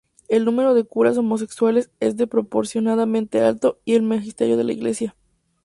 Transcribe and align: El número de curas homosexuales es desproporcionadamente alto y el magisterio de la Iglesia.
El 0.29 0.45
número 0.45 0.73
de 0.73 0.83
curas 0.83 1.15
homosexuales 1.19 1.91
es 1.99 2.17
desproporcionadamente 2.17 3.39
alto 3.43 3.77
y 3.85 3.93
el 3.93 4.01
magisterio 4.01 4.57
de 4.57 4.63
la 4.63 4.73
Iglesia. 4.73 5.15